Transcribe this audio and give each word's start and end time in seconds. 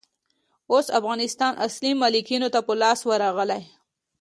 اوس 0.71 0.87
افغانستان 0.99 1.53
اصلي 1.65 1.91
مالکينو 2.01 2.47
ته 2.53 2.59
په 2.67 2.73
لاس 2.81 2.99
ورغلئ. 3.09 3.63